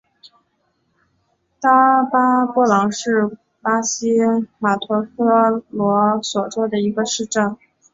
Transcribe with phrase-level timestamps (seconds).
[1.61, 4.17] 塔巴波朗是巴西
[4.57, 7.55] 马托格罗索州的一个市镇。